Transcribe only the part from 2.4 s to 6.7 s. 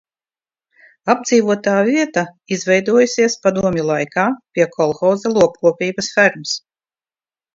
izveidojusies padomju laikā pie kolhoza lopkopības fermas.